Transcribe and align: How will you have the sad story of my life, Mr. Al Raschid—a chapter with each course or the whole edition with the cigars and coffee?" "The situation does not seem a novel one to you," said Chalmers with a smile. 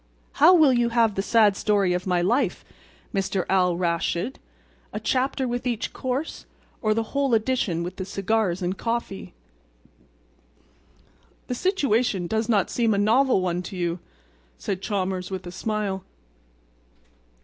How 0.41 0.55
will 0.55 0.73
you 0.73 0.89
have 0.89 1.13
the 1.13 1.21
sad 1.21 1.55
story 1.55 1.93
of 1.93 2.07
my 2.07 2.23
life, 2.23 2.65
Mr. 3.13 3.45
Al 3.49 3.77
Raschid—a 3.77 4.99
chapter 5.01 5.47
with 5.47 5.67
each 5.67 5.93
course 5.93 6.47
or 6.81 6.95
the 6.95 7.09
whole 7.13 7.35
edition 7.35 7.83
with 7.83 7.97
the 7.97 8.05
cigars 8.05 8.63
and 8.63 8.75
coffee?" 8.75 9.35
"The 11.45 11.53
situation 11.53 12.25
does 12.25 12.49
not 12.49 12.71
seem 12.71 12.95
a 12.95 12.97
novel 12.97 13.41
one 13.41 13.61
to 13.61 13.77
you," 13.77 13.99
said 14.57 14.81
Chalmers 14.81 15.29
with 15.29 15.45
a 15.45 15.51
smile. 15.51 16.03